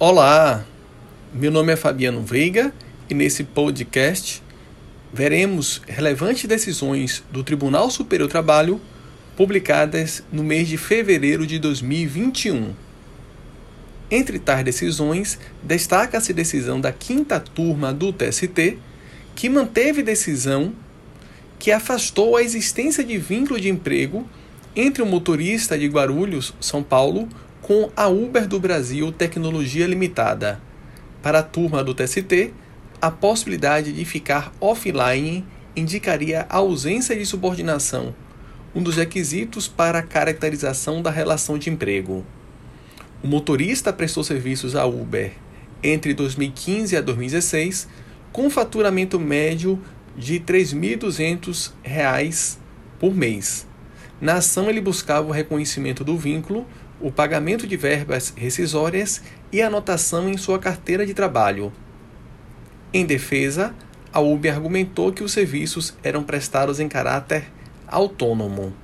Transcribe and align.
Olá, 0.00 0.64
meu 1.34 1.50
nome 1.50 1.72
é 1.72 1.76
Fabiano 1.76 2.22
Veiga 2.22 2.72
e 3.10 3.14
nesse 3.14 3.42
podcast 3.42 4.40
veremos 5.12 5.82
relevantes 5.88 6.44
decisões 6.44 7.24
do 7.32 7.42
Tribunal 7.42 7.90
Superior 7.90 8.28
do 8.28 8.30
Trabalho 8.30 8.80
publicadas 9.36 10.22
no 10.30 10.44
mês 10.44 10.68
de 10.68 10.76
fevereiro 10.76 11.44
de 11.44 11.58
2021. 11.58 12.74
Entre 14.08 14.38
tais 14.38 14.64
decisões, 14.64 15.36
destaca-se 15.64 16.32
decisão 16.32 16.80
da 16.80 16.92
quinta 16.92 17.40
turma 17.40 17.92
do 17.92 18.12
TST, 18.12 18.78
que 19.34 19.48
manteve 19.48 20.00
decisão 20.00 20.74
que 21.58 21.72
afastou 21.72 22.36
a 22.36 22.42
existência 22.44 23.02
de 23.02 23.18
vínculo 23.18 23.60
de 23.60 23.68
emprego 23.68 24.24
entre 24.76 25.02
o 25.02 25.06
motorista 25.06 25.76
de 25.76 25.88
Guarulhos, 25.88 26.54
São 26.60 26.84
Paulo, 26.84 27.28
com 27.68 27.92
a 27.94 28.08
Uber 28.08 28.48
do 28.48 28.58
Brasil 28.58 29.12
Tecnologia 29.12 29.86
Limitada. 29.86 30.58
Para 31.22 31.40
a 31.40 31.42
turma 31.42 31.84
do 31.84 31.92
TST, 31.92 32.54
a 32.98 33.10
possibilidade 33.10 33.92
de 33.92 34.06
ficar 34.06 34.50
offline 34.58 35.44
indicaria 35.76 36.46
a 36.48 36.56
ausência 36.56 37.14
de 37.14 37.26
subordinação, 37.26 38.14
um 38.74 38.82
dos 38.82 38.96
requisitos 38.96 39.68
para 39.68 39.98
a 39.98 40.02
caracterização 40.02 41.02
da 41.02 41.10
relação 41.10 41.58
de 41.58 41.68
emprego. 41.68 42.24
O 43.22 43.26
motorista 43.26 43.92
prestou 43.92 44.24
serviços 44.24 44.74
à 44.74 44.86
Uber 44.86 45.32
entre 45.82 46.14
2015 46.14 46.96
e 46.96 47.02
2016, 47.02 47.86
com 48.32 48.48
faturamento 48.48 49.20
médio 49.20 49.78
de 50.16 50.38
R$ 50.38 50.44
3.200 50.46 52.56
por 52.98 53.14
mês. 53.14 53.66
Na 54.22 54.36
ação, 54.36 54.70
ele 54.70 54.80
buscava 54.80 55.28
o 55.28 55.32
reconhecimento 55.32 56.02
do 56.02 56.16
vínculo 56.16 56.66
o 57.00 57.12
pagamento 57.12 57.66
de 57.66 57.76
verbas 57.76 58.32
rescisórias 58.36 59.22
e 59.52 59.62
anotação 59.62 60.28
em 60.28 60.36
sua 60.36 60.58
carteira 60.58 61.06
de 61.06 61.14
trabalho. 61.14 61.72
Em 62.92 63.06
defesa, 63.06 63.74
a 64.12 64.20
UB 64.20 64.48
argumentou 64.48 65.12
que 65.12 65.22
os 65.22 65.32
serviços 65.32 65.94
eram 66.02 66.24
prestados 66.24 66.80
em 66.80 66.88
caráter 66.88 67.44
autônomo. 67.86 68.74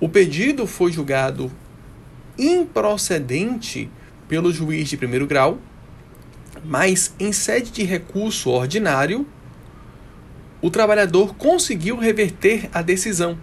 O 0.00 0.08
pedido 0.08 0.66
foi 0.66 0.90
julgado 0.90 1.50
improcedente 2.38 3.88
pelo 4.26 4.52
juiz 4.52 4.88
de 4.88 4.96
primeiro 4.96 5.26
grau, 5.26 5.58
mas 6.64 7.14
em 7.20 7.32
sede 7.32 7.70
de 7.70 7.84
recurso 7.84 8.50
ordinário, 8.50 9.26
o 10.60 10.70
trabalhador 10.70 11.34
conseguiu 11.34 11.96
reverter 11.96 12.68
a 12.72 12.82
decisão 12.82 13.38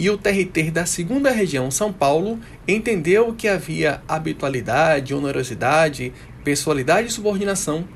e 0.00 0.08
o 0.08 0.16
TRT 0.16 0.70
da 0.70 0.86
segunda 0.86 1.30
região 1.30 1.70
São 1.70 1.92
Paulo 1.92 2.40
entendeu 2.66 3.34
que 3.34 3.46
havia 3.46 4.02
habitualidade, 4.08 5.12
onerosidade, 5.12 6.10
pessoalidade 6.42 7.08
e 7.08 7.12
subordinação, 7.12 7.86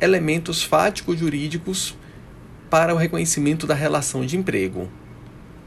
elementos 0.00 0.64
fáticos 0.64 1.16
jurídicos 1.20 1.96
para 2.68 2.92
o 2.92 2.98
reconhecimento 2.98 3.64
da 3.64 3.74
relação 3.74 4.26
de 4.26 4.36
emprego. 4.36 4.90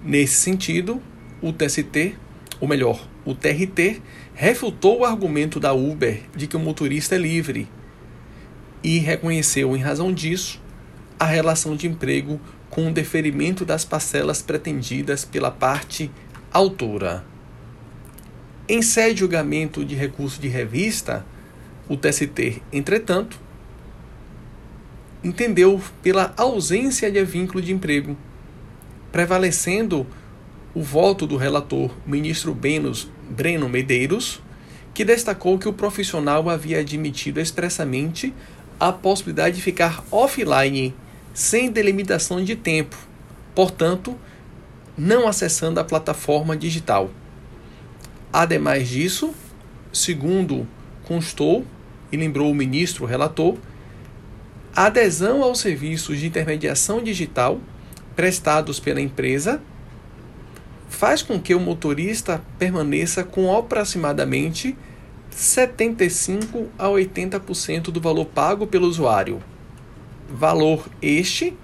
Nesse 0.04 0.34
sentido, 0.34 1.02
o 1.42 1.54
TST, 1.54 2.18
ou 2.60 2.68
melhor, 2.68 3.08
o 3.24 3.34
TRT, 3.34 4.02
refutou 4.34 5.00
o 5.00 5.06
argumento 5.06 5.62
da 5.62 5.72
Uber 5.72 6.24
de 6.36 6.46
que 6.46 6.58
o 6.58 6.60
motorista 6.60 7.16
é 7.16 7.18
livre 7.18 7.70
e 8.84 9.00
reconheceu, 9.00 9.74
em 9.78 9.80
razão 9.80 10.14
disso, 10.14 10.62
a 11.18 11.24
relação 11.24 11.74
de 11.74 11.88
emprego 11.88 12.38
com 12.76 12.90
o 12.90 12.92
deferimento 12.92 13.64
das 13.64 13.86
parcelas 13.86 14.42
pretendidas 14.42 15.24
pela 15.24 15.50
parte 15.50 16.12
autora. 16.52 17.24
Em 18.68 18.82
sede 18.82 19.14
de 19.14 19.20
julgamento 19.22 19.86
de 19.86 19.96
recurso 19.96 20.42
de 20.42 20.50
revista, 20.50 21.26
o 21.88 21.96
TST, 21.96 22.62
entretanto, 22.74 23.40
entendeu 25.24 25.82
pela 26.04 26.34
ausência 26.36 27.10
de 27.10 27.24
vínculo 27.24 27.62
de 27.62 27.72
emprego, 27.72 28.18
prevalecendo 29.10 30.06
o 30.74 30.84
voto 30.84 31.26
do 31.26 31.38
relator, 31.38 31.90
ministro 32.06 32.54
Benos 32.54 33.10
Breno 33.30 33.70
Medeiros, 33.70 34.42
que 34.94 35.06
destacou 35.06 35.58
que 35.58 35.70
o 35.70 35.74
profissional 35.74 36.50
havia 36.50 36.82
admitido 36.82 37.40
expressamente 37.40 38.34
a 38.78 38.92
possibilidade 38.92 39.56
de 39.56 39.62
ficar 39.62 40.04
offline 40.12 40.94
sem 41.36 41.70
delimitação 41.70 42.42
de 42.42 42.56
tempo, 42.56 42.96
portanto, 43.54 44.18
não 44.98 45.28
acessando 45.28 45.82
a 45.82 45.84
plataforma 45.84 46.56
digital. 46.56 47.12
Ademais 48.32 48.88
disso, 48.88 49.36
segundo 49.92 50.66
constou 51.04 51.66
e 52.10 52.16
lembrou 52.16 52.50
o 52.50 52.56
ministro 52.56 53.06
relator, 53.06 53.58
a 54.74 54.86
adesão 54.86 55.44
aos 55.44 55.60
serviços 55.60 56.20
de 56.20 56.28
intermediação 56.28 57.04
digital 57.04 57.60
prestados 58.16 58.80
pela 58.80 59.02
empresa 59.02 59.62
faz 60.88 61.22
com 61.22 61.38
que 61.38 61.54
o 61.54 61.60
motorista 61.60 62.42
permaneça 62.58 63.26
com 63.26 63.54
aproximadamente 63.54 64.78
75 65.30 66.70
a 66.80 66.88
80% 66.88 67.92
do 67.92 68.00
valor 68.00 68.26
pago 68.26 68.66
pelo 68.66 68.88
usuário 68.88 69.44
valor 70.30 70.88
este 71.02 71.56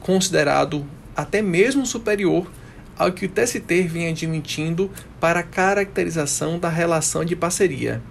considerado 0.00 0.86
até 1.14 1.42
mesmo 1.42 1.86
superior 1.86 2.50
ao 2.96 3.12
que 3.12 3.26
o 3.26 3.28
TST 3.28 3.82
vinha 3.82 4.10
admitindo 4.10 4.90
para 5.20 5.40
a 5.40 5.42
caracterização 5.42 6.58
da 6.58 6.68
relação 6.68 7.24
de 7.24 7.36
parceria. 7.36 8.02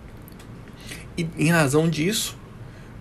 E, 1.17 1.27
em 1.38 1.49
razão 1.49 1.89
disso, 1.89 2.38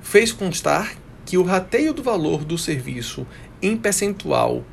fez 0.00 0.32
constar 0.32 0.94
que 1.26 1.36
o 1.36 1.42
rateio 1.42 1.92
do 1.92 2.02
valor 2.02 2.44
do 2.44 2.56
serviço 2.56 3.26
em 3.60 3.76
percentual 3.76 4.64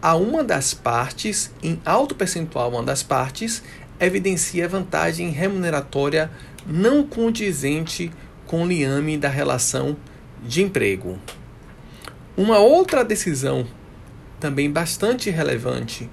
a 0.00 0.14
uma 0.14 0.44
das 0.44 0.74
partes, 0.74 1.52
em 1.62 1.80
alto 1.84 2.14
percentual 2.14 2.66
a 2.66 2.76
uma 2.76 2.82
das 2.82 3.02
partes, 3.02 3.62
evidencia 4.00 4.68
vantagem 4.68 5.30
remuneratória 5.30 6.30
não 6.66 7.04
condizente 7.04 8.10
com 8.46 8.62
o 8.62 8.66
liame 8.66 9.16
da 9.16 9.28
relação 9.28 9.96
de 10.46 10.62
emprego. 10.62 11.18
Uma 12.36 12.58
outra 12.58 13.04
decisão, 13.04 13.66
também 14.38 14.70
bastante 14.70 15.30
relevante, 15.30 16.08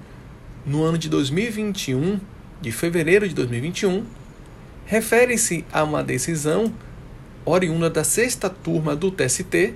no 0.64 0.82
ano 0.82 0.98
de 0.98 1.08
2021, 1.08 2.18
de 2.60 2.72
fevereiro 2.72 3.28
de 3.28 3.34
2021, 3.34 4.04
refere-se 4.84 5.64
a 5.72 5.84
uma 5.84 6.02
decisão 6.02 6.72
oriunda 7.44 7.88
da 7.88 8.02
sexta 8.02 8.50
turma 8.50 8.96
do 8.96 9.10
TST, 9.10 9.74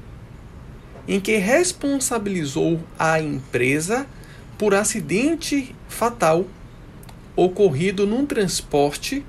em 1.06 1.20
que 1.20 1.36
responsabilizou 1.36 2.80
a 2.98 3.20
empresa 3.20 4.06
por 4.58 4.74
acidente 4.74 5.74
fatal 5.88 6.46
ocorrido 7.36 8.06
num 8.06 8.26
transporte 8.26 9.24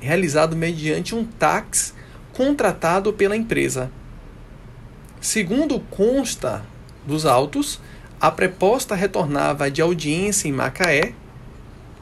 realizado 0.00 0.54
mediante 0.54 1.14
um 1.14 1.24
táxi 1.24 1.92
contratado 2.32 3.12
pela 3.12 3.36
empresa. 3.36 3.90
Segundo 5.26 5.80
consta 5.80 6.64
dos 7.04 7.26
autos, 7.26 7.80
a 8.20 8.30
preposta 8.30 8.94
retornava 8.94 9.68
de 9.68 9.82
audiência 9.82 10.46
em 10.46 10.52
Macaé 10.52 11.14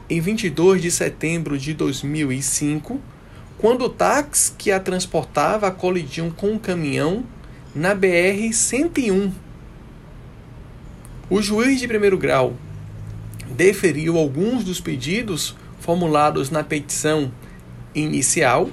em 0.07 0.21
22 0.21 0.79
de 0.79 0.91
setembro 0.91 1.57
de 1.57 1.73
2005, 1.73 3.01
quando 3.57 3.85
o 3.85 3.89
táxi 3.89 4.51
que 4.55 4.71
a 4.71 4.79
transportava 4.79 5.71
colidiu 5.71 6.31
com 6.37 6.51
um 6.51 6.59
caminhão 6.59 7.23
na 7.73 7.95
BR-101. 7.95 9.31
O 11.27 11.41
juiz 11.41 11.79
de 11.79 11.87
primeiro 11.87 12.19
grau 12.19 12.53
deferiu 13.49 14.19
alguns 14.19 14.63
dos 14.63 14.79
pedidos 14.79 15.55
formulados 15.79 16.51
na 16.51 16.63
petição 16.63 17.31
inicial, 17.95 18.69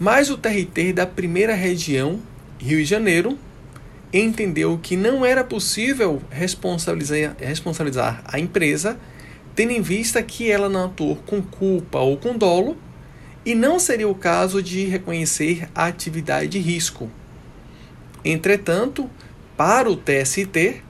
mas 0.00 0.30
o 0.30 0.38
TRT 0.38 0.94
da 0.94 1.06
primeira 1.06 1.54
região, 1.54 2.18
Rio 2.58 2.78
de 2.78 2.86
Janeiro, 2.86 3.38
entendeu 4.12 4.78
que 4.82 4.96
não 4.96 5.24
era 5.24 5.44
possível 5.44 6.20
responsabilizar, 6.30 7.36
responsabilizar 7.38 8.22
a 8.24 8.38
empresa, 8.38 8.98
tendo 9.54 9.72
em 9.72 9.80
vista 9.80 10.22
que 10.22 10.50
ela 10.50 10.68
não 10.68 10.86
atuou 10.86 11.16
com 11.16 11.42
culpa 11.42 11.98
ou 11.98 12.16
com 12.16 12.36
dolo, 12.36 12.76
e 13.44 13.54
não 13.54 13.78
seria 13.78 14.08
o 14.08 14.14
caso 14.14 14.62
de 14.62 14.84
reconhecer 14.84 15.68
a 15.74 15.86
atividade 15.86 16.48
de 16.48 16.58
risco. 16.58 17.10
Entretanto, 18.24 19.08
para 19.56 19.90
o 19.90 19.96
TST, 19.96 20.82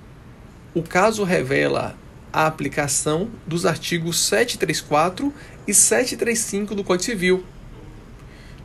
o 0.74 0.82
caso 0.82 1.22
revela 1.22 1.96
a 2.32 2.46
aplicação 2.46 3.28
dos 3.46 3.66
artigos 3.66 4.18
734 4.20 5.32
e 5.66 5.74
735 5.74 6.74
do 6.74 6.84
Código 6.84 7.04
Civil 7.04 7.44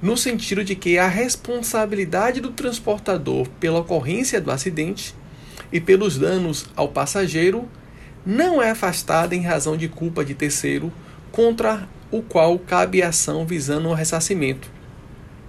no 0.01 0.17
sentido 0.17 0.63
de 0.63 0.75
que 0.75 0.97
a 0.97 1.07
responsabilidade 1.07 2.41
do 2.41 2.51
transportador 2.51 3.47
pela 3.59 3.79
ocorrência 3.79 4.41
do 4.41 4.51
acidente 4.51 5.15
e 5.71 5.79
pelos 5.79 6.17
danos 6.17 6.65
ao 6.75 6.89
passageiro 6.89 7.67
não 8.25 8.61
é 8.61 8.71
afastada 8.71 9.35
em 9.35 9.41
razão 9.41 9.77
de 9.77 9.87
culpa 9.87 10.25
de 10.25 10.33
terceiro 10.33 10.91
contra 11.31 11.87
o 12.11 12.21
qual 12.21 12.57
cabe 12.57 13.01
ação 13.01 13.45
visando 13.45 13.89
o 13.89 13.93
ressarcimento. 13.93 14.69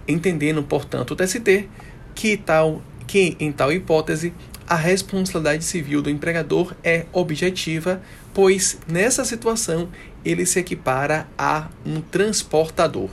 entendendo, 0.09 0.63
portanto, 0.63 1.13
o 1.13 1.17
TST 1.17 1.69
que, 2.15 2.37
tal, 2.37 2.81
que 3.07 3.37
em 3.41 3.51
tal 3.51 3.73
hipótese 3.73 4.33
a 4.69 4.75
responsabilidade 4.75 5.65
civil 5.65 6.03
do 6.03 6.11
empregador 6.11 6.75
é 6.83 7.07
objetiva, 7.13 8.01
pois 8.35 8.79
nessa 8.89 9.25
situação 9.25 9.89
ele 10.25 10.45
se 10.45 10.59
equipara 10.59 11.29
a 11.39 11.69
um 11.85 12.01
transportador. 12.01 13.09